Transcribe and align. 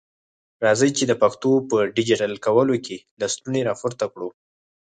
راځئ 0.65 0.89
چي 0.97 1.03
د 1.07 1.13
پښتو 1.21 1.51
په 1.69 1.77
ډيجيټل 1.95 2.33
کولو 2.45 2.75
کي 2.85 2.97
لستوڼي 3.19 3.61
را 3.67 3.73
پورته 3.81 4.05
کړو. 4.13 4.29